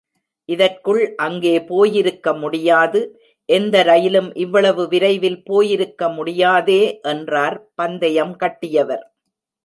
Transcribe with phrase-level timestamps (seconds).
[0.49, 2.99] இதற்குள் அங்கே போயிருக்க முடியாது,
[3.49, 6.81] எந்த ரயிலும் இவ்வளவு விரைவில் போயிருக்க முடியாதே
[7.11, 9.05] என்றார் பந்தயம் கட்டியவர்.